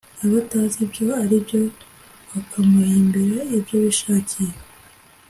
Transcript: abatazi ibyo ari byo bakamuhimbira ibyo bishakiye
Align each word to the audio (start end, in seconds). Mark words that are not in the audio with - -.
abatazi 0.25 0.77
ibyo 0.85 1.07
ari 1.21 1.35
byo 1.45 1.61
bakamuhimbira 2.31 3.37
ibyo 3.57 3.75
bishakiye 3.83 4.55